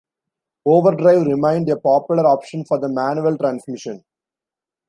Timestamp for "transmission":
3.37-4.03